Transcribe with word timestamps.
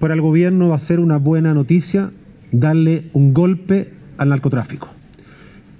para 0.00 0.14
el 0.14 0.22
gobierno 0.22 0.70
va 0.70 0.76
a 0.76 0.80
ser 0.80 0.98
una 0.98 1.18
buena 1.18 1.54
noticia 1.54 2.10
darle 2.50 3.10
un 3.12 3.32
golpe 3.32 3.92
al 4.16 4.30
narcotráfico. 4.30 4.88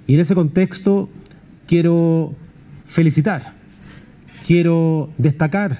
Y 0.07 0.13
en 0.13 0.21
ese 0.21 0.35
contexto 0.35 1.09
quiero 1.67 2.33
felicitar, 2.87 3.53
quiero 4.45 5.09
destacar 5.17 5.79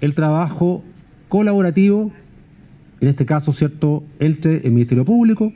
el 0.00 0.14
trabajo 0.14 0.84
colaborativo, 1.28 2.12
en 3.00 3.08
este 3.08 3.24
caso, 3.24 3.52
¿cierto?, 3.52 4.04
entre 4.18 4.58
el 4.58 4.72
Ministerio 4.72 5.04
Público, 5.04 5.52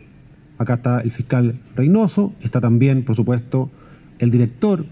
acá 0.57 0.75
está 0.75 1.01
el 1.01 1.11
fiscal 1.11 1.57
Reynoso, 1.77 2.33
está 2.41 2.61
también, 2.61 3.05
por 3.05 3.17
supuesto, 3.17 3.71
el 4.19 4.31
director 4.31 4.87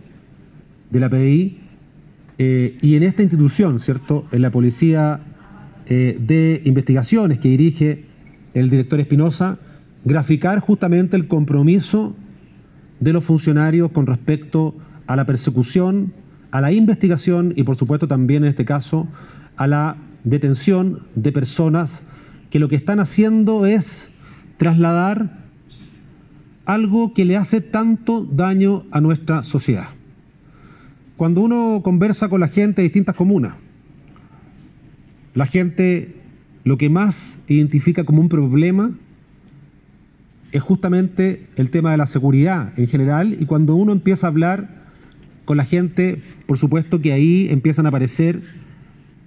de 0.91 1.01
la 1.01 1.09
PDI, 1.09 1.59
eh, 2.39 2.79
y 2.83 2.97
en 2.97 3.05
esta 3.05 3.23
institución, 3.23 3.81
¿cierto?, 3.81 4.27
en 4.33 4.43
la 4.43 4.51
Policía 4.51 5.21
eh, 5.87 6.17
de 6.21 6.63
Investigaciones 6.65 7.39
que 7.39 7.49
dirige 7.49 8.05
el 8.55 8.71
director 8.71 9.01
Espinosa, 9.01 9.59
graficar 10.05 10.61
justamente 10.61 11.17
el 11.17 11.29
compromiso 11.29 12.15
de 13.01 13.13
los 13.13 13.25
funcionarios 13.25 13.91
con 13.91 14.07
respecto 14.07 14.75
a 15.07 15.17
la 15.17 15.25
persecución, 15.27 16.13
a 16.51 16.61
la 16.61 16.73
investigación 16.73 17.53
y 17.57 17.65
por 17.65 17.77
supuesto 17.77 18.07
también 18.07 18.45
en 18.45 18.51
este 18.51 18.65
caso 18.65 19.09
a 19.57 19.67
la 19.67 19.97
detención 20.25 21.01
de 21.15 21.33
personas 21.33 22.03
que 22.51 22.59
lo 22.59 22.69
que 22.69 22.77
están 22.77 23.01
haciendo 23.01 23.67
es 23.67 24.11
trasladar 24.59 25.43
algo 26.65 27.13
que 27.15 27.25
le 27.25 27.37
hace 27.37 27.61
tanto 27.61 28.25
daño 28.25 28.85
a 28.91 29.01
nuestra 29.01 29.43
sociedad. 29.43 29.89
Cuando 31.17 31.41
uno 31.41 31.81
conversa 31.83 32.29
con 32.29 32.41
la 32.41 32.49
gente 32.49 32.83
de 32.83 32.85
distintas 32.85 33.17
comunas, 33.17 33.55
la 35.35 35.47
gente 35.47 36.15
lo 36.65 36.79
que 36.79 36.89
más 36.89 37.39
identifica 37.49 38.05
como 38.05 38.21
un 38.21 38.29
problema 38.29 38.93
es 40.53 40.63
justamente 40.63 41.47
el 41.57 41.71
tema 41.71 41.91
de 41.91 41.97
la 41.97 42.07
seguridad 42.07 42.79
en 42.79 42.87
general 42.87 43.37
y 43.41 43.47
cuando 43.47 43.75
uno 43.75 43.93
empieza 43.93 44.27
a 44.27 44.31
hablar 44.31 44.69
con 45.45 45.57
la 45.57 45.65
gente, 45.65 46.21
por 46.47 46.59
supuesto 46.59 47.01
que 47.01 47.13
ahí 47.13 47.49
empiezan 47.51 47.87
a 47.87 47.89
aparecer 47.89 48.43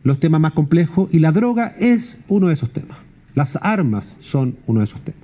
los 0.03 0.20
temas 0.20 0.39
más 0.39 0.53
complejos 0.53 1.09
y 1.11 1.20
la 1.20 1.31
droga 1.31 1.76
es 1.80 2.16
uno 2.28 2.48
de 2.48 2.53
esos 2.53 2.72
temas. 2.72 2.98
Las 3.33 3.58
armas 3.61 4.16
son 4.22 4.56
uno 4.67 4.81
de 4.81 4.86
esos 4.86 5.02
temas. 5.02 5.20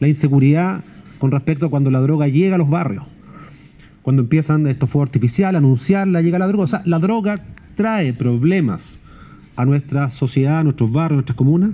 La 0.00 0.08
inseguridad 0.08 0.82
con 1.18 1.30
respecto 1.30 1.66
a 1.66 1.70
cuando 1.70 1.90
la 1.90 2.00
droga 2.00 2.26
llega 2.26 2.56
a 2.56 2.58
los 2.58 2.70
barrios, 2.70 3.04
cuando 4.02 4.22
empiezan 4.22 4.66
esto 4.66 4.86
fue 4.86 5.02
artificial, 5.02 5.56
anunciarla, 5.56 6.20
llega 6.20 6.38
la 6.38 6.46
droga. 6.46 6.64
O 6.64 6.68
sea, 6.68 6.82
la 6.84 6.98
droga 6.98 7.36
trae 7.76 8.12
problemas 8.12 8.98
a 9.56 9.64
nuestra 9.64 10.10
sociedad, 10.10 10.60
a 10.60 10.64
nuestros 10.64 10.90
barrios, 10.90 11.12
a 11.12 11.16
nuestras 11.16 11.36
comunas. 11.36 11.70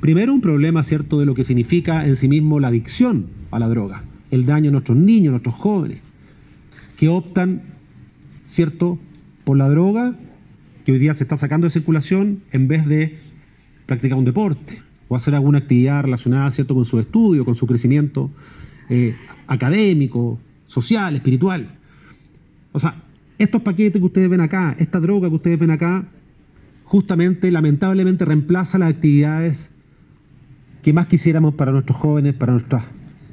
Primero 0.00 0.32
un 0.32 0.40
problema, 0.40 0.82
¿cierto?, 0.84 1.18
de 1.18 1.26
lo 1.26 1.34
que 1.34 1.44
significa 1.44 2.06
en 2.06 2.16
sí 2.16 2.28
mismo 2.28 2.60
la 2.60 2.68
adicción 2.68 3.26
a 3.50 3.58
la 3.58 3.68
droga, 3.68 4.04
el 4.30 4.46
daño 4.46 4.68
a 4.68 4.72
nuestros 4.72 4.96
niños, 4.96 5.28
a 5.28 5.32
nuestros 5.32 5.56
jóvenes, 5.56 6.00
que 6.96 7.08
optan, 7.08 7.62
¿cierto?, 8.48 8.98
por 9.44 9.56
la 9.56 9.68
droga 9.68 10.14
que 10.84 10.92
hoy 10.92 10.98
día 10.98 11.14
se 11.14 11.24
está 11.24 11.36
sacando 11.36 11.66
de 11.66 11.72
circulación 11.72 12.40
en 12.52 12.68
vez 12.68 12.86
de 12.86 13.18
practicar 13.86 14.18
un 14.18 14.24
deporte 14.24 14.80
o 15.08 15.16
hacer 15.16 15.34
alguna 15.34 15.58
actividad 15.58 16.02
relacionada, 16.02 16.50
¿cierto?, 16.50 16.74
con 16.74 16.84
su 16.84 17.00
estudio, 17.00 17.44
con 17.44 17.56
su 17.56 17.66
crecimiento 17.66 18.30
eh, 18.88 19.16
académico, 19.46 20.38
social, 20.66 21.16
espiritual. 21.16 21.70
O 22.72 22.80
sea, 22.80 23.02
estos 23.38 23.62
paquetes 23.62 24.00
que 24.00 24.06
ustedes 24.06 24.30
ven 24.30 24.40
acá, 24.40 24.76
esta 24.78 25.00
droga 25.00 25.28
que 25.28 25.34
ustedes 25.34 25.58
ven 25.58 25.70
acá, 25.70 26.04
justamente, 26.88 27.50
lamentablemente, 27.50 28.24
reemplaza 28.24 28.78
las 28.78 28.94
actividades 28.94 29.70
que 30.82 30.94
más 30.94 31.06
quisiéramos 31.06 31.54
para 31.54 31.70
nuestros 31.70 31.98
jóvenes, 31.98 32.34
para 32.34 32.52
nuestras, 32.52 32.84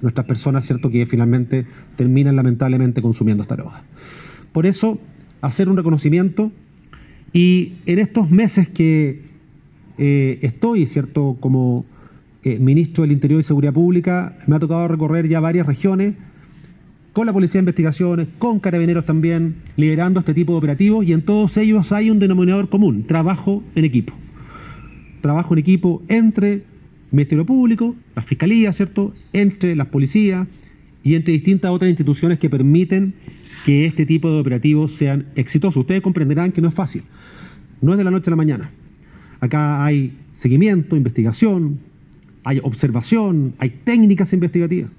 nuestras 0.01 0.27
personas, 0.27 0.65
¿cierto?, 0.65 0.89
que 0.89 1.05
finalmente 1.05 1.65
terminan 1.95 2.35
lamentablemente 2.35 3.01
consumiendo 3.01 3.43
esta 3.43 3.55
droga. 3.55 3.83
Por 4.51 4.65
eso, 4.65 4.99
hacer 5.39 5.69
un 5.69 5.77
reconocimiento 5.77 6.51
y 7.31 7.75
en 7.85 7.99
estos 7.99 8.29
meses 8.29 8.67
que 8.67 9.21
eh, 9.97 10.39
estoy, 10.41 10.85
¿cierto?, 10.85 11.37
como 11.39 11.85
eh, 12.43 12.59
ministro 12.59 13.03
del 13.03 13.13
Interior 13.13 13.39
y 13.39 13.43
Seguridad 13.43 13.73
Pública, 13.73 14.37
me 14.47 14.57
ha 14.57 14.59
tocado 14.59 14.89
recorrer 14.89 15.29
ya 15.29 15.39
varias 15.39 15.65
regiones 15.65 16.15
con 17.15 17.25
la 17.25 17.31
Policía 17.31 17.59
de 17.59 17.63
Investigaciones, 17.63 18.27
con 18.39 18.59
carabineros 18.59 19.05
también, 19.05 19.55
liderando 19.77 20.19
este 20.19 20.33
tipo 20.33 20.51
de 20.51 20.57
operativos 20.57 21.05
y 21.05 21.13
en 21.13 21.21
todos 21.21 21.55
ellos 21.55 21.93
hay 21.93 22.11
un 22.11 22.19
denominador 22.19 22.67
común, 22.67 23.05
trabajo 23.07 23.63
en 23.73 23.85
equipo. 23.85 24.13
Trabajo 25.21 25.53
en 25.53 25.59
equipo 25.59 26.03
entre 26.09 26.63
Ministerio 27.11 27.45
Público, 27.45 27.95
la 28.17 28.21
Fiscalía, 28.21 28.73
¿cierto?, 28.73 29.13
entre 29.31 29.77
las 29.77 29.87
policías 29.87 30.45
y 31.05 31.15
entre 31.15 31.31
distintas 31.31 31.71
otras 31.71 31.87
instituciones 31.87 32.37
que 32.37 32.49
permiten 32.49 33.13
que 33.65 33.85
este 33.85 34.05
tipo 34.05 34.29
de 34.29 34.41
operativos 34.41 34.91
sean 34.91 35.27
exitosos. 35.37 35.77
Ustedes 35.77 36.01
comprenderán 36.01 36.51
que 36.51 36.59
no 36.59 36.67
es 36.67 36.73
fácil, 36.73 37.03
no 37.79 37.93
es 37.93 37.97
de 37.97 38.03
la 38.03 38.11
noche 38.11 38.29
a 38.29 38.31
la 38.31 38.35
mañana. 38.35 38.71
Acá 39.39 39.85
hay 39.85 40.11
seguimiento, 40.35 40.97
investigación, 40.97 41.79
hay 42.43 42.59
observación, 42.61 43.53
hay 43.57 43.69
técnicas 43.85 44.33
investigativas. 44.33 44.91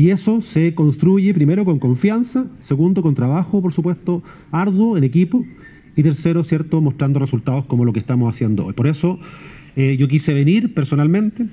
Y 0.00 0.12
eso 0.12 0.40
se 0.40 0.74
construye 0.74 1.34
primero 1.34 1.66
con 1.66 1.78
confianza, 1.78 2.46
segundo 2.60 3.02
con 3.02 3.14
trabajo, 3.14 3.60
por 3.60 3.74
supuesto, 3.74 4.22
arduo 4.50 4.96
en 4.96 5.04
equipo, 5.04 5.44
y 5.94 6.02
tercero, 6.02 6.42
¿cierto?, 6.42 6.80
mostrando 6.80 7.18
resultados 7.18 7.66
como 7.66 7.84
lo 7.84 7.92
que 7.92 8.00
estamos 8.00 8.34
haciendo 8.34 8.64
hoy. 8.64 8.72
Por 8.72 8.86
eso 8.86 9.18
eh, 9.76 9.98
yo 9.98 10.08
quise 10.08 10.32
venir 10.32 10.72
personalmente 10.72 11.48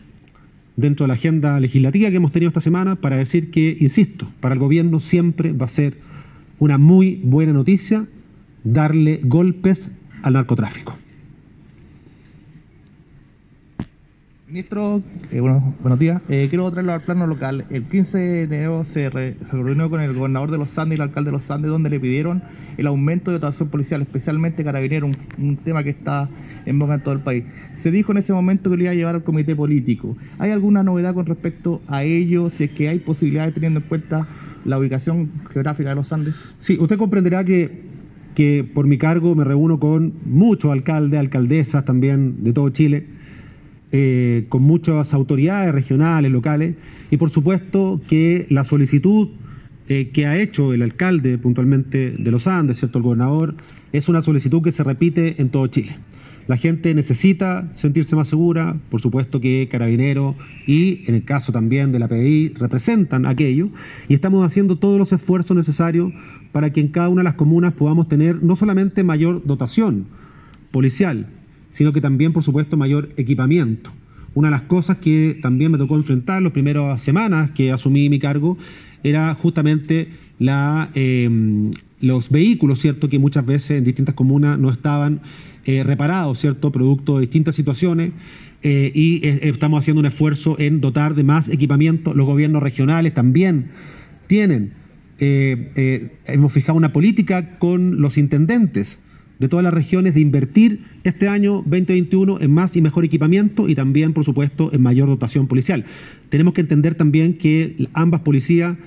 dentro 0.77 1.03
de 1.03 1.09
la 1.09 1.15
agenda 1.15 1.59
legislativa 1.59 2.09
que 2.09 2.15
hemos 2.15 2.31
tenido 2.31 2.47
esta 2.47 2.61
semana 2.61 2.95
para 2.95 3.17
decir 3.17 3.51
que, 3.51 3.75
insisto, 3.81 4.29
para 4.39 4.53
el 4.53 4.59
gobierno 4.61 5.01
siempre 5.01 5.51
va 5.51 5.65
a 5.65 5.67
ser 5.67 5.97
una 6.57 6.77
muy 6.77 7.19
buena 7.25 7.51
noticia 7.51 8.05
darle 8.63 9.19
golpes 9.25 9.91
al 10.23 10.31
narcotráfico. 10.31 10.95
Ministro, 14.47 15.01
eh, 15.29 15.41
bueno, 15.41 15.75
buenos 15.81 15.99
días. 15.99 16.21
Eh, 16.29 16.47
quiero 16.47 16.71
traerlo 16.71 16.93
al 16.93 17.01
plano 17.01 17.27
local. 17.27 17.65
El 17.69 17.83
15 17.83 18.17
de 18.17 18.41
enero 18.43 18.85
se, 18.85 19.09
reunió 19.09 19.89
con 19.89 19.99
el 19.99 20.13
gobernador 20.13 20.51
de 20.51 20.57
los 20.57 20.77
Andes 20.77 20.97
y 20.97 21.01
el 21.01 21.09
alcalde 21.09 21.31
de 21.31 21.37
los 21.37 21.51
Andes, 21.51 21.69
donde 21.69 21.89
le 21.89 21.99
pidieron 21.99 22.41
el 22.77 22.87
aumento 22.87 23.29
de 23.29 23.39
dotación 23.39 23.67
policial, 23.67 24.01
especialmente 24.03 24.63
carabinero, 24.63 25.07
un, 25.07 25.17
un 25.37 25.57
tema 25.57 25.83
que 25.83 25.89
está 25.89 26.29
en 26.65 26.79
boca 26.79 26.93
en 26.93 27.01
todo 27.01 27.13
el 27.13 27.19
país. 27.19 27.43
Se 27.75 27.91
dijo 27.91 28.13
en 28.13 28.19
ese 28.19 28.31
momento 28.31 28.69
que 28.69 28.77
le 28.77 28.83
iba 28.83 28.91
a 28.93 28.95
llevar 28.95 29.15
al 29.15 29.23
comité 29.25 29.53
político. 29.53 30.15
¿Hay 30.39 30.51
alguna 30.51 30.81
novedad 30.81 31.13
con 31.13 31.25
respecto 31.25 31.81
a 31.89 32.05
ello? 32.05 32.49
Si 32.49 32.63
es 32.63 32.71
que 32.71 32.87
hay 32.87 32.99
posibilidades 32.99 33.53
teniendo 33.53 33.81
en 33.81 33.85
cuenta 33.87 34.29
la 34.63 34.79
ubicación 34.79 35.29
geográfica 35.51 35.89
de 35.89 35.95
los 35.95 36.13
Andes. 36.13 36.35
Sí, 36.61 36.77
usted 36.79 36.95
comprenderá 36.95 37.43
que, 37.43 37.81
que 38.33 38.65
por 38.73 38.87
mi 38.87 38.97
cargo 38.97 39.35
me 39.35 39.43
reúno 39.43 39.77
con 39.77 40.13
muchos 40.23 40.71
alcaldes, 40.71 41.19
alcaldesas 41.19 41.83
también 41.83 42.45
de 42.45 42.53
todo 42.53 42.69
Chile 42.69 43.17
eh, 43.91 44.45
con 44.49 44.63
muchas 44.63 45.13
autoridades 45.13 45.73
regionales, 45.73 46.31
locales, 46.31 46.75
y 47.09 47.17
por 47.17 47.29
supuesto 47.29 48.01
que 48.09 48.45
la 48.49 48.63
solicitud 48.63 49.29
eh, 49.89 50.09
que 50.13 50.25
ha 50.25 50.37
hecho 50.37 50.73
el 50.73 50.81
alcalde 50.81 51.37
puntualmente 51.37 52.11
de 52.11 52.31
los 52.31 52.45
Andes, 52.45 52.77
¿cierto? 52.79 52.97
El 52.97 53.03
gobernador, 53.03 53.55
es 53.93 54.09
una 54.09 54.21
solicitud 54.21 54.61
que 54.61 54.73
se 54.73 54.83
repite 54.83 55.41
en 55.41 55.49
todo 55.49 55.67
Chile. 55.67 55.95
La 56.47 56.57
gente 56.57 56.93
necesita 56.93 57.71
sentirse 57.75 58.15
más 58.15 58.27
segura, 58.29 58.77
por 58.89 59.01
supuesto 59.01 59.39
que 59.39 59.67
Carabineros 59.69 60.35
y 60.65 61.03
en 61.07 61.15
el 61.15 61.23
caso 61.23 61.51
también 61.51 61.91
de 61.91 61.99
la 61.99 62.07
PDI 62.07 62.53
representan 62.55 63.25
aquello 63.25 63.69
y 64.07 64.13
estamos 64.13 64.45
haciendo 64.45 64.77
todos 64.77 64.97
los 64.97 65.11
esfuerzos 65.11 65.55
necesarios 65.55 66.13
para 66.53 66.71
que 66.71 66.79
en 66.79 66.87
cada 66.87 67.09
una 67.09 67.19
de 67.21 67.25
las 67.25 67.35
comunas 67.35 67.73
podamos 67.73 68.07
tener 68.07 68.41
no 68.43 68.55
solamente 68.55 69.03
mayor 69.03 69.45
dotación 69.45 70.05
policial, 70.71 71.27
sino 71.71 71.93
que 71.93 72.01
también, 72.01 72.33
por 72.33 72.43
supuesto, 72.43 72.77
mayor 72.77 73.09
equipamiento. 73.17 73.91
Una 74.33 74.49
de 74.49 74.51
las 74.51 74.63
cosas 74.63 74.97
que 74.97 75.39
también 75.41 75.71
me 75.71 75.77
tocó 75.77 75.95
enfrentar 75.95 76.41
las 76.41 76.51
primeras 76.51 77.01
semanas 77.01 77.51
que 77.51 77.71
asumí 77.71 78.09
mi 78.09 78.19
cargo 78.19 78.57
era 79.03 79.33
justamente 79.35 80.09
la, 80.39 80.89
em, 80.93 81.71
los 82.01 82.29
vehículos, 82.29 82.79
¿cierto? 82.79 83.09
Que 83.09 83.19
muchas 83.19 83.45
veces 83.45 83.71
en 83.71 83.83
distintas 83.83 84.15
comunas 84.15 84.59
no 84.59 84.69
estaban 84.69 85.21
eh, 85.65 85.83
reparados, 85.83 86.39
¿cierto? 86.39 86.71
Producto 86.71 87.15
de 87.15 87.21
distintas 87.21 87.55
situaciones. 87.55 88.11
Eh, 88.63 88.91
y 88.93 89.25
eh, 89.25 89.39
estamos 89.43 89.79
haciendo 89.79 89.99
un 89.99 90.05
esfuerzo 90.05 90.55
en 90.59 90.81
dotar 90.81 91.15
de 91.15 91.23
más 91.23 91.49
equipamiento. 91.49 92.13
Los 92.13 92.25
gobiernos 92.25 92.63
regionales 92.63 93.13
también 93.13 93.71
tienen, 94.27 94.73
hemos 95.19 96.53
fijado 96.53 96.77
una 96.77 96.93
política 96.93 97.57
con 97.57 98.01
los 98.01 98.17
intendentes 98.19 98.87
de 99.39 99.47
todas 99.47 99.63
las 99.63 99.73
regiones 99.73 100.13
de 100.13 100.21
invertir 100.21 100.81
este 101.03 101.27
año 101.27 101.63
2021 101.65 102.41
en 102.41 102.51
más 102.51 102.75
y 102.75 102.81
mejor 102.81 103.05
equipamiento 103.05 103.69
y 103.69 103.75
también, 103.75 104.13
por 104.13 104.25
supuesto, 104.25 104.73
en 104.73 104.81
mayor 104.81 105.07
dotación 105.07 105.47
policial. 105.47 105.85
Tenemos 106.29 106.53
que 106.53 106.61
entender 106.61 106.95
también 106.95 107.37
que 107.37 107.87
ambas 107.93 108.21
policías 108.21 108.77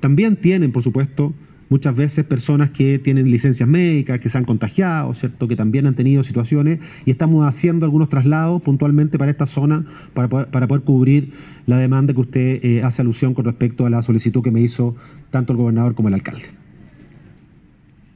también 0.00 0.36
tienen, 0.36 0.72
por 0.72 0.82
supuesto, 0.82 1.34
muchas 1.68 1.96
veces 1.96 2.24
personas 2.24 2.70
que 2.70 2.98
tienen 2.98 3.30
licencias 3.30 3.68
médicas, 3.68 4.20
que 4.20 4.28
se 4.28 4.38
han 4.38 4.44
contagiado, 4.44 5.14
¿cierto? 5.14 5.48
que 5.48 5.56
también 5.56 5.86
han 5.86 5.94
tenido 5.94 6.22
situaciones 6.22 6.80
y 7.04 7.10
estamos 7.10 7.46
haciendo 7.46 7.84
algunos 7.84 8.08
traslados 8.08 8.62
puntualmente 8.62 9.18
para 9.18 9.30
esta 9.30 9.46
zona 9.46 9.84
para 10.14 10.28
poder, 10.28 10.46
para 10.48 10.66
poder 10.68 10.84
cubrir 10.84 11.32
la 11.66 11.78
demanda 11.78 12.14
que 12.14 12.20
usted 12.20 12.64
eh, 12.64 12.82
hace 12.82 13.02
alusión 13.02 13.34
con 13.34 13.44
respecto 13.44 13.86
a 13.86 13.90
la 13.90 14.02
solicitud 14.02 14.42
que 14.42 14.50
me 14.50 14.60
hizo 14.60 14.96
tanto 15.30 15.52
el 15.52 15.58
gobernador 15.58 15.94
como 15.94 16.08
el 16.08 16.14
alcalde. 16.14 16.44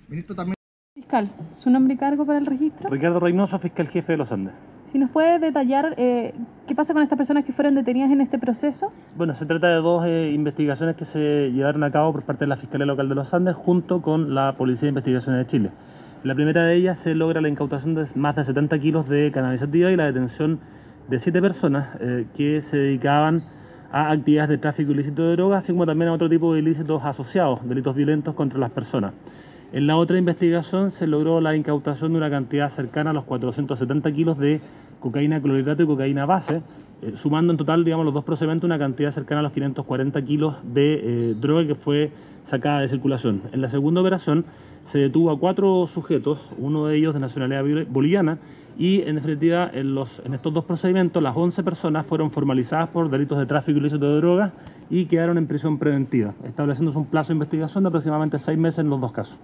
Ministro, 0.09 0.35
también... 0.35 0.60
Fiscal, 1.11 1.29
¿su 1.57 1.71
nombre 1.71 1.95
y 1.95 1.97
cargo 1.97 2.25
para 2.25 2.39
el 2.39 2.47
registro? 2.47 2.89
Ricardo 2.89 3.19
Reynoso, 3.19 3.59
fiscal 3.59 3.89
jefe 3.89 4.13
de 4.13 4.17
los 4.17 4.31
Andes. 4.31 4.55
Si 4.93 4.99
nos 4.99 5.11
puede 5.11 5.41
detallar 5.41 5.95
eh, 5.97 6.33
qué 6.69 6.75
pasa 6.77 6.93
con 6.93 7.03
estas 7.03 7.17
personas 7.17 7.45
que 7.45 7.53
fueron 7.53 7.75
detenidas 7.75 8.13
en 8.13 8.21
este 8.21 8.39
proceso. 8.39 8.93
Bueno, 9.17 9.35
se 9.35 9.45
trata 9.45 9.67
de 9.67 9.75
dos 9.75 10.05
eh, 10.07 10.31
investigaciones 10.33 10.95
que 10.95 11.05
se 11.05 11.51
llevaron 11.51 11.83
a 11.83 11.91
cabo 11.91 12.13
por 12.13 12.23
parte 12.23 12.45
de 12.45 12.47
la 12.47 12.57
Fiscalía 12.59 12.87
Local 12.87 13.09
de 13.09 13.17
los 13.17 13.35
Andes 13.35 13.57
junto 13.57 14.03
con 14.03 14.37
la 14.37 14.53
Policía 14.53 14.83
de 14.83 14.91
Investigaciones 14.91 15.45
de 15.45 15.51
Chile. 15.51 15.71
la 16.23 16.37
primera 16.37 16.63
de 16.63 16.77
ellas 16.77 17.01
se 17.01 17.17
logra 17.17 17.41
la 17.41 17.49
incautación 17.49 17.97
de 17.97 18.07
más 18.15 18.37
de 18.37 18.45
70 18.45 18.79
kilos 18.79 19.09
de 19.09 19.33
cannabis 19.33 19.63
y 19.63 19.97
la 19.97 20.05
detención 20.05 20.61
de 21.09 21.19
siete 21.19 21.43
personas 21.43 21.89
eh, 21.99 22.27
que 22.37 22.63
se 22.63 22.77
dedicaban 22.77 23.43
a 23.91 24.13
actividades 24.13 24.51
de 24.51 24.59
tráfico 24.59 24.93
ilícito 24.93 25.25
de 25.25 25.33
drogas, 25.33 25.65
así 25.65 25.73
como 25.73 25.87
también 25.87 26.09
a 26.09 26.13
otro 26.13 26.29
tipo 26.29 26.55
de 26.55 26.61
ilícitos 26.61 27.03
asociados, 27.05 27.69
delitos 27.69 27.97
violentos 27.97 28.37
contra 28.37 28.61
las 28.61 28.71
personas. 28.71 29.13
En 29.73 29.87
la 29.87 29.97
otra 29.97 30.19
investigación 30.19 30.91
se 30.91 31.07
logró 31.07 31.41
la 31.41 31.55
incautación 31.55 32.11
de 32.11 32.19
una 32.19 32.29
cantidad 32.29 32.71
cercana 32.71 33.11
a 33.11 33.13
los 33.13 33.23
470 33.23 34.11
kilos 34.11 34.37
de 34.37 34.61
cocaína 34.99 35.41
clorhidrato 35.41 35.85
y 35.85 35.87
cocaína 35.87 36.27
base, 36.27 36.63
eh, 37.03 37.13
sumando 37.15 37.53
en 37.53 37.57
total, 37.57 37.85
digamos, 37.85 38.05
los 38.05 38.13
dos 38.13 38.25
procedimientos 38.25 38.67
una 38.67 38.81
cantidad 38.81 39.13
cercana 39.13 39.39
a 39.39 39.43
los 39.45 39.53
540 39.53 40.23
kilos 40.23 40.57
de 40.65 40.95
eh, 40.95 41.35
droga 41.41 41.69
que 41.69 41.77
fue 41.77 42.11
sacada 42.47 42.81
de 42.81 42.89
circulación. 42.89 43.43
En 43.53 43.61
la 43.61 43.69
segunda 43.69 44.01
operación 44.01 44.45
se 44.87 44.99
detuvo 44.99 45.31
a 45.31 45.39
cuatro 45.39 45.87
sujetos, 45.87 46.51
uno 46.59 46.87
de 46.87 46.97
ellos 46.97 47.15
de 47.15 47.21
nacionalidad 47.21 47.87
boliviana, 47.89 48.39
y 48.77 49.03
en 49.03 49.15
definitiva 49.15 49.71
en, 49.73 49.95
los, 49.95 50.21
en 50.25 50.35
estos 50.35 50.53
dos 50.53 50.65
procedimientos 50.65 51.23
las 51.23 51.37
11 51.37 51.63
personas 51.63 52.07
fueron 52.07 52.33
formalizadas 52.33 52.89
por 52.89 53.09
delitos 53.09 53.39
de 53.39 53.47
tráfico 53.47 53.79
ilícito 53.79 54.09
de 54.09 54.17
drogas 54.17 54.53
y 54.89 55.05
quedaron 55.05 55.39
en 55.39 55.47
prisión 55.47 55.79
preventiva, 55.79 56.35
estableciéndose 56.45 56.99
un 56.99 57.07
plazo 57.07 57.29
de 57.29 57.35
investigación 57.35 57.85
de 57.85 57.89
aproximadamente 57.89 58.41
seis 58.41 58.59
meses 58.59 58.81
en 58.81 58.91
los 58.91 59.01
dos 59.01 59.13
casos. 59.13 59.39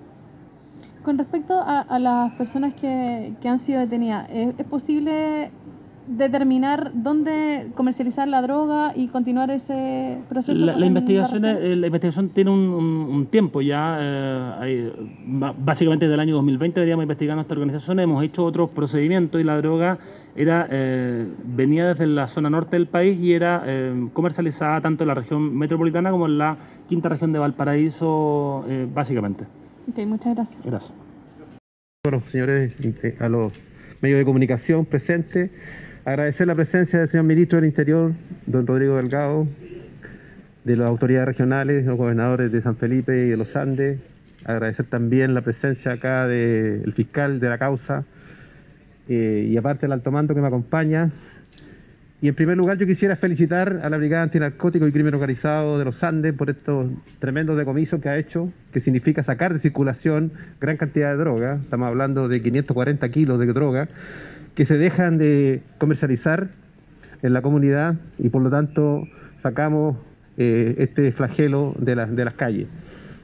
Con 1.07 1.19
respecto 1.19 1.63
a, 1.65 2.01
las 2.01 2.33
personas 2.33 2.75
que, 2.75 3.33
han 3.45 3.61
sido 3.61 3.79
detenidas, 3.79 4.29
¿es, 4.29 4.67
posible 4.67 5.53
determinar 6.09 6.91
dónde 6.95 7.69
comercializar 7.77 8.27
la 8.27 8.43
droga 8.43 8.93
y 8.93 9.07
continuar 9.07 9.53
ese 9.53 10.19
proceso? 10.29 10.59
La, 10.59 10.85
investigación, 10.85 11.43
la 11.43 11.87
investigación 11.87 12.31
tiene 12.31 12.51
un, 12.51 13.29
tiempo 13.31 13.63
ya, 13.63 13.99
eh, 14.01 14.93
básicamente 15.59 16.07
desde 16.07 16.15
el 16.15 16.21
año 16.21 16.35
2020 16.35 16.81
deberíamos 16.81 17.05
investigar 17.05 17.37
nuestra 17.37 17.55
organización, 17.55 18.01
hemos 18.01 18.25
hecho 18.25 18.45
otros 18.45 18.71
procedimientos 18.71 19.41
y 19.41 19.45
la 19.45 19.59
droga 19.59 19.99
era 20.35 20.67
eh, 20.69 21.29
venía 21.45 21.87
desde 21.87 22.09
la 22.09 22.27
zona 22.27 22.51
norte 22.51 22.75
del 22.75 22.89
país 22.89 23.17
y 23.21 23.33
era 23.33 23.63
eh, 23.65 24.09
comercializada 24.13 24.81
tanto 24.81 25.05
en 25.05 25.09
la 25.09 25.15
región 25.15 25.57
metropolitana 25.57 26.11
como 26.11 26.27
en 26.27 26.37
la 26.37 26.57
quinta 26.89 27.09
región 27.09 27.33
de 27.33 27.39
Valparaíso, 27.39 28.65
básicamente. 28.93 29.45
Muchas 29.87 30.35
gracias. 30.35 30.63
Gracias. 30.65 30.93
Bueno, 32.05 32.23
señores, 32.31 32.75
eh, 33.03 33.17
a 33.21 33.29
los 33.29 33.53
medios 34.01 34.19
de 34.19 34.25
comunicación 34.25 34.85
presentes, 34.85 35.51
agradecer 36.05 36.47
la 36.47 36.55
presencia 36.55 37.01
del 37.01 37.09
señor 37.09 37.27
ministro 37.27 37.61
del 37.61 37.69
Interior, 37.69 38.13
don 38.47 38.67
Rodrigo 38.67 38.97
Delgado, 38.97 39.47
de 40.65 40.77
las 40.77 40.89
autoridades 40.89 41.27
regionales, 41.27 41.85
los 41.85 41.97
gobernadores 41.97 42.53
de 42.53 42.61
San 42.61 42.77
Felipe 42.77 43.27
y 43.27 43.31
de 43.31 43.37
los 43.37 43.55
Andes, 43.57 44.01
agradecer 44.45 44.87
también 44.87 45.35
la 45.35 45.43
presencia 45.43 45.93
acá 45.93 46.27
del 46.27 46.93
fiscal 46.93 47.41
de 47.41 47.49
la 47.49 47.59
causa 47.59 48.05
eh, 49.09 49.49
y 49.49 49.57
aparte 49.57 49.87
el 49.87 49.93
alto 49.93 50.11
mando 50.11 50.35
que 50.35 50.41
me 50.41 50.49
acompaña, 50.49 51.11
y 52.23 52.29
en 52.29 52.35
primer 52.35 52.57
lugar 52.57 52.79
yo 52.79 52.87
quisiera 52.87 53.17
felicitar 53.17 53.81
a 53.83 53.91
la 53.91 53.99
Brigada 53.99 54.23
Antinarcótico 54.23 54.87
y 54.87 54.93
Crimen 54.93 55.15
Organizado 55.15 55.79
de 55.79 55.85
los 55.85 56.03
Andes 56.03 56.33
por 56.33 56.49
estos 56.49 56.91
tremendos 57.19 57.59
decomisos 57.59 58.01
que 58.01 58.09
ha 58.09 58.17
hecho, 58.17 58.51
que 58.73 58.81
significa 58.81 59.23
sacar 59.23 59.53
de 59.53 59.61
circulación 59.61 60.33
gran 60.59 60.79
cantidad 60.79 61.11
de 61.11 61.19
droga, 61.19 61.59
estamos 61.61 61.89
hablando 61.89 62.29
de 62.29 62.41
540 62.41 63.09
kilos 63.11 63.39
de 63.39 63.47
droga, 63.47 63.89
que 64.55 64.65
se 64.65 64.79
dejan 64.79 65.19
de 65.19 65.61
comercializar 65.77 66.49
en 67.23 67.35
la 67.35 67.43
comunidad 67.43 67.97
y 68.19 68.31
por 68.31 68.41
lo 68.41 68.49
tanto 68.49 69.07
sacamos 69.43 69.99
eh, 70.39 70.75
este 70.79 71.13
flagelo 71.13 71.75
de, 71.79 71.95
de 71.97 72.25
las 72.25 72.35
calles. 72.35 72.69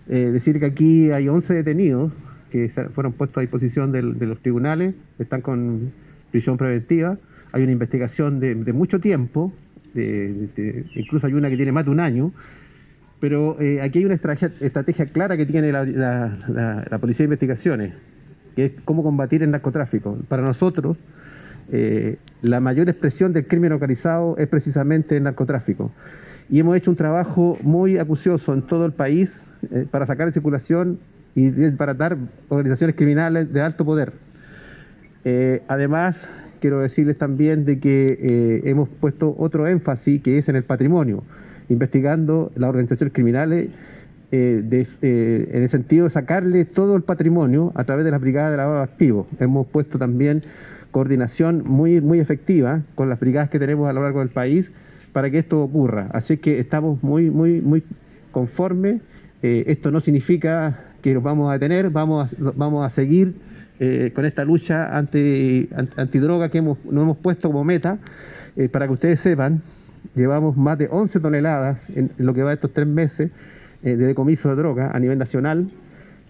Eh, 0.08 0.30
decir 0.32 0.58
que 0.58 0.66
aquí 0.66 1.10
hay 1.12 1.28
11 1.28 1.54
detenidos 1.54 2.12
que 2.50 2.68
fueron 2.94 3.14
puestos 3.14 3.38
a 3.38 3.40
disposición 3.40 3.92
de 3.92 4.02
los 4.02 4.38
tribunales, 4.40 4.94
están 5.18 5.40
con 5.40 5.92
prisión 6.30 6.58
preventiva 6.58 7.16
hay 7.52 7.62
una 7.62 7.72
investigación 7.72 8.40
de, 8.40 8.72
mucho 8.72 8.99
tiempo, 8.99 9.52
incluso 9.94 11.26
hay 11.26 11.34
una 11.34 11.50
que 11.50 11.56
tiene 11.56 11.72
más 11.72 11.84
de 11.84 11.90
un 11.90 12.00
año, 12.00 12.32
pero 13.22 13.56
eh, 13.60 13.81
aquí 13.81 14.00
hay 14.00 14.04
una 14.04 14.14
estrategia, 14.14 15.06
clara 15.06 15.37
que 15.37 15.46
tiene 15.46 15.70
la, 15.70 16.99
Policía 17.00 17.19
de 17.19 17.26
Investigaciones, 17.26 17.94
que 18.56 18.64
es 18.64 18.72
cómo 18.84 19.04
combatir 19.04 19.44
el 19.44 19.52
narcotráfico. 19.52 20.19
Para 20.26 20.43
nosotros, 20.43 20.96
eh, 21.70 22.16
la 22.40 22.58
mayor 22.58 22.88
expresión 22.88 23.32
del 23.32 23.46
crimen 23.46 23.70
organizado 23.70 24.37
es 24.38 24.48
precisamente 24.48 25.19
el 25.19 25.22
narcotráfico. 25.22 25.93
Y 26.50 26.58
hemos 26.58 26.76
hecho 26.76 26.90
un 26.90 26.96
trabajo 26.96 27.56
muy 27.62 27.96
acucioso 27.96 28.55
en 28.55 28.62
todo 28.62 28.87
el 28.87 28.93
país 28.93 29.40
eh, 29.70 29.87
para 29.88 30.05
sacar 30.05 30.26
de 30.26 30.32
circulación 30.32 30.98
y 31.37 31.48
para 31.70 31.94
dar 31.94 32.16
organizaciones 32.48 32.96
criminales 32.96 33.52
de 33.52 33.60
alto 33.60 33.84
poder. 33.84 34.14
además, 35.69 36.28
quiero 36.62 36.78
decirles 36.78 37.18
también 37.18 37.64
de 37.64 37.80
que 37.80 38.18
eh, 38.20 38.62
hemos 38.70 38.88
puesto 38.88 39.34
otro 39.36 39.66
énfasis 39.66 40.22
que 40.22 40.38
es 40.38 40.48
en 40.48 40.54
el 40.54 40.62
patrimonio, 40.62 41.24
investigando 41.68 42.52
las 42.54 42.68
organizaciones 42.68 43.12
criminales 43.12 43.70
eh, 44.30 44.86
eh, 45.02 45.50
en 45.52 45.62
el 45.64 45.68
sentido 45.68 46.04
de 46.04 46.10
sacarle 46.10 46.64
todo 46.64 46.94
el 46.94 47.02
patrimonio 47.02 47.72
a 47.74 47.82
través 47.82 48.04
de 48.04 48.12
las 48.12 48.20
brigadas 48.20 48.52
de 48.52 48.58
lavado 48.58 48.80
activo. 48.80 49.26
Hemos 49.40 49.66
puesto 49.66 49.98
también 49.98 50.44
coordinación 50.92 51.64
muy, 51.66 52.00
muy 52.00 52.20
efectiva 52.20 52.82
con 52.94 53.08
las 53.08 53.18
brigadas 53.18 53.50
que 53.50 53.58
tenemos 53.58 53.90
a 53.90 53.92
lo 53.92 54.02
largo 54.02 54.20
del 54.20 54.28
país 54.28 54.70
para 55.12 55.30
que 55.30 55.40
esto 55.40 55.60
ocurra. 55.64 56.10
Así 56.12 56.36
que 56.36 56.60
estamos 56.60 57.02
muy, 57.02 57.28
muy, 57.28 57.60
muy 57.60 57.82
conformes. 58.30 59.02
esto 59.42 59.90
no 59.90 60.00
significa 60.00 60.78
que 61.02 61.12
nos 61.12 61.24
vamos 61.24 61.50
a 61.50 61.54
detener, 61.54 61.90
vamos 61.90 62.30
vamos 62.38 62.86
a 62.86 62.90
seguir 62.90 63.34
eh, 63.84 64.12
con 64.14 64.25
esta 64.25 64.44
lucha 64.44 64.96
anti, 64.96 65.69
antidroga 65.96 66.50
que 66.50 66.58
hemos, 66.58 66.79
nos 66.84 67.02
hemos 67.02 67.17
puesto 67.17 67.49
como 67.49 67.64
meta. 67.64 67.99
Eh, 68.55 68.69
para 68.69 68.86
que 68.86 68.93
ustedes 68.93 69.19
sepan, 69.19 69.60
llevamos 70.15 70.56
más 70.56 70.79
de 70.79 70.86
11 70.89 71.19
toneladas 71.19 71.81
en, 71.89 72.12
lo 72.19 72.32
que 72.32 72.44
va 72.44 72.51
de 72.51 72.55
estos 72.55 72.72
tres 72.72 72.86
meses 72.86 73.32
eh, 73.82 73.96
de 73.96 74.06
decomiso 74.06 74.51
de 74.51 74.55
droga 74.55 74.93
a 74.94 75.01
nivel 75.01 75.19
nacional. 75.19 75.69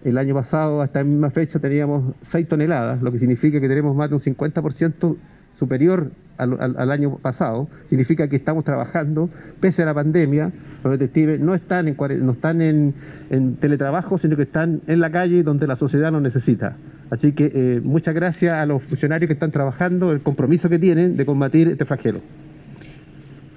El 0.03 0.17
año 0.17 0.33
pasado, 0.33 0.81
hasta 0.81 1.01
esta 1.01 1.07
misma 1.07 1.29
fecha, 1.29 1.59
teníamos 1.59 2.15
6 2.23 2.47
toneladas, 2.47 3.03
lo 3.03 3.11
que 3.11 3.19
significa 3.19 3.61
que 3.61 3.67
tenemos 3.67 3.95
más 3.95 4.09
de 4.09 4.15
un 4.15 4.21
50% 4.21 5.15
superior 5.59 6.09
al, 6.37 6.91
año 6.91 7.17
pasado. 7.17 7.67
Significa 7.87 8.29
que 8.29 8.37
estamos 8.37 8.63
trabajando, 8.63 9.29
pese 9.59 9.83
a 9.83 9.85
la 9.85 9.93
pandemia, 9.93 10.51
los 10.83 10.93
detectives 10.93 11.39
no 11.39 11.53
están 11.53 11.87
en, 11.87 11.95
no 12.25 12.31
están 12.31 12.63
en, 12.63 12.95
en 13.29 13.57
teletrabajo, 13.57 14.17
sino 14.17 14.35
que 14.37 14.41
están 14.41 14.81
en 14.87 14.99
la 14.99 15.11
calle 15.11 15.43
donde 15.43 15.67
la 15.67 15.75
sociedad 15.75 16.11
nos 16.11 16.23
necesita. 16.23 16.77
Así 17.09 17.33
que 17.33 17.51
eh, 17.53 17.81
muchas 17.83 18.15
gracias 18.15 18.53
a 18.53 18.65
los 18.65 18.81
funcionarios 18.83 19.27
que 19.27 19.33
están 19.33 19.51
trabajando, 19.51 20.11
el 20.11 20.21
compromiso 20.21 20.69
que 20.69 20.79
tienen 20.79 21.15
de 21.17 21.25
combatir 21.25 21.67
este 21.67 21.85
flagelo. 21.85 22.21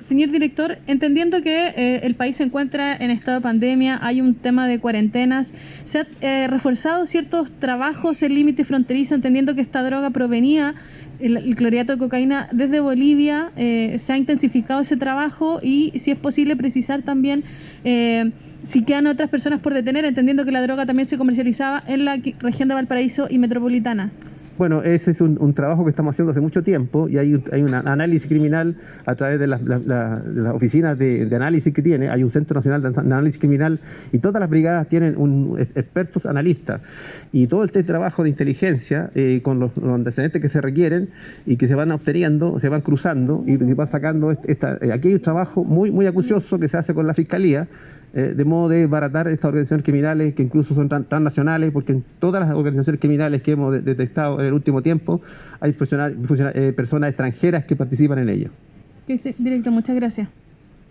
Señor 0.07 0.31
director, 0.31 0.79
entendiendo 0.87 1.43
que 1.43 1.67
eh, 1.67 2.01
el 2.05 2.15
país 2.15 2.37
se 2.37 2.45
encuentra 2.45 2.97
en 2.97 3.11
estado 3.11 3.39
de 3.39 3.43
pandemia, 3.43 3.99
hay 4.01 4.21
un 4.21 4.37
tema 4.37 4.69
de 4.69 4.79
cuarentenas, 4.79 5.49
¿se 5.87 5.99
han 5.99 6.07
eh, 6.21 6.47
reforzado 6.47 7.07
ciertos 7.07 7.51
trabajos 7.59 8.23
en 8.23 8.35
límite 8.35 8.65
fronterizo, 8.65 9.17
entendiendo 9.17 9.57
que 9.57 9.63
esta 9.63 9.83
droga 9.83 10.11
provenía, 10.11 10.77
el, 11.19 11.37
el 11.39 11.57
cloriato 11.57 11.93
de 11.93 11.99
cocaína, 11.99 12.49
desde 12.53 12.79
Bolivia? 12.79 13.51
¿Se 13.57 14.13
ha 14.13 14.17
intensificado 14.17 14.83
ese 14.83 14.97
trabajo 14.97 15.59
y 15.61 15.93
si 15.99 16.13
es 16.13 16.19
posible 16.19 16.55
precisar 16.55 17.03
también 17.03 17.43
si 17.83 18.85
quedan 18.85 19.07
otras 19.09 19.29
personas 19.29 19.61
por 19.61 19.75
detener, 19.75 20.05
entendiendo 20.05 20.45
que 20.45 20.53
la 20.53 20.63
droga 20.63 20.87
también 20.87 21.09
se 21.09 21.19
comercializaba 21.19 21.83
en 21.87 22.05
la 22.05 22.17
región 22.39 22.69
de 22.69 22.75
Valparaíso 22.75 23.27
y 23.29 23.39
metropolitana. 23.39 24.13
Bueno, 24.59 24.83
ese 24.83 25.11
es 25.11 25.21
un, 25.21 25.53
trabajo 25.53 25.85
que 25.85 25.91
estamos 25.91 26.15
haciendo 26.15 26.31
hace 26.31 26.41
mucho 26.41 26.63
tiempo 26.63 27.09
y 27.11 27.19
hay, 27.19 27.35
un 27.35 27.75
análisis 27.75 28.27
criminal 28.27 28.77
a 29.05 29.15
través 29.15 29.39
de 29.39 29.47
las, 29.47 29.61
oficinas 30.55 30.99
de, 30.99 31.29
análisis 31.35 31.75
que 31.75 31.83
tiene. 31.83 32.09
Hay 32.09 32.23
un 32.23 32.31
Centro 32.31 32.55
Nacional 32.55 32.81
de 32.81 32.99
Análisis 32.99 33.39
Criminal 33.39 33.81
y 34.13 34.19
todas 34.19 34.41
las 34.41 34.49
brigadas 34.49 34.89
tienen 34.89 35.17
un, 35.19 35.59
expertos 35.75 36.25
analistas. 36.25 36.81
Y 37.33 37.49
todo 37.49 37.65
este 37.65 37.83
trabajo 37.83 38.23
de 38.23 38.31
inteligencia 38.31 39.11
eh, 39.15 39.41
con 39.43 39.61
los, 39.61 39.73
antecedentes 39.77 40.41
que 40.41 40.49
se 40.49 40.63
requieren 40.63 41.11
y 41.45 41.59
que 41.59 41.69
se 41.69 41.75
van 41.75 41.93
obteniendo, 41.93 42.59
se 42.59 42.71
van 42.71 42.81
cruzando 42.81 43.45
y, 43.47 43.59
se 43.59 43.75
van 43.75 43.91
sacando. 43.91 44.31
Esta, 44.31 44.79
eh, 44.81 44.91
aquí 44.91 45.09
hay 45.09 45.15
un 45.15 45.21
trabajo 45.21 45.65
muy, 45.65 45.91
muy 45.91 46.07
acucioso 46.07 46.59
que 46.59 46.69
se 46.69 46.79
hace 46.79 46.95
con 46.95 47.07
la 47.07 47.13
Fiscalía 47.13 47.69
eh, 48.17 48.33
de 48.35 48.45
modo 48.47 48.71
de 48.71 48.87
baratar 48.87 49.29
estas 49.29 49.51
organizaciones 49.51 49.85
criminales 49.85 50.35
que 50.35 50.43
incluso 50.43 50.75
son 50.75 50.89
tan, 50.89 51.05
transnacionales, 51.05 51.71
porque 51.71 51.93
en 51.93 52.03
todas 52.19 52.41
las 52.49 52.57
organizaciones 52.57 52.99
criminales 52.99 53.43
que 53.43 53.53
hemos 53.53 53.75
de- 53.75 53.83
detectado 53.83 54.41
en 54.41 54.47
el 54.47 54.55
último 54.55 54.81
tiempo 54.81 55.21
hay 55.61 55.71
eh, 56.55 56.73
personas 56.75 57.09
extranjeras 57.11 57.67
que 57.67 57.77
participan 57.77 58.19
en 58.21 58.29
sí, 59.19 59.35
director, 59.39 59.71
muchas 59.73 59.95
gracias. 59.95 60.29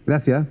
Gracias. 0.05 0.45